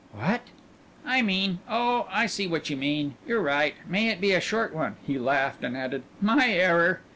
"What?" 0.13 0.41
"I 1.05 1.21
mean 1.21 1.59
oh, 1.69 2.07
I 2.11 2.25
see 2.25 2.47
what 2.47 2.71
you 2.71 2.75
mean. 2.75 3.17
You're 3.27 3.39
right. 3.39 3.75
May 3.87 4.07
it 4.09 4.19
be 4.19 4.31
a 4.31 4.41
short 4.41 4.73
one." 4.73 4.95
He 5.05 5.19
laughed 5.19 5.63
and 5.63 5.77
added, 5.77 6.01
"My 6.19 6.47
error." 6.49 7.01